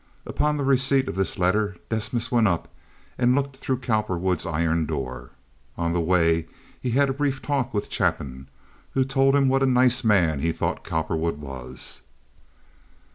Upon 0.25 0.57
the 0.57 0.63
receipt 0.63 1.07
of 1.07 1.13
this 1.13 1.37
letter 1.37 1.75
Desmas 1.91 2.31
went 2.31 2.47
up 2.47 2.69
and 3.19 3.35
looked 3.35 3.57
through 3.57 3.81
Cowperwood's 3.85 4.47
iron 4.47 4.87
door. 4.87 5.29
On 5.77 5.93
the 5.93 6.01
way 6.01 6.47
he 6.81 6.89
had 6.89 7.07
a 7.07 7.13
brief 7.13 7.39
talk 7.39 7.71
with 7.71 7.91
Chapin, 7.93 8.47
who 8.95 9.05
told 9.05 9.35
him 9.35 9.47
what 9.47 9.61
a 9.61 9.67
nice 9.67 10.03
man 10.03 10.39
he 10.39 10.51
thought 10.51 10.83
Cowperwood 10.83 11.37
was. 11.39 12.01